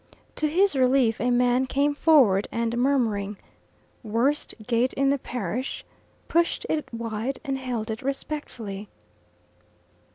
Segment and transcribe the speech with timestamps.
[0.37, 3.37] To his relief a man came forward, and murmuring,
[4.01, 5.85] "Worst gate in the parish,"
[6.27, 8.89] pushed it wide and held it respectfully.